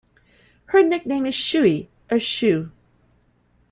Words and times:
Her 0.65 0.81
nickname 0.81 1.27
is 1.27 1.35
'Schuey' 1.35 1.87
or 2.09 2.19
'schu'. 2.19 2.71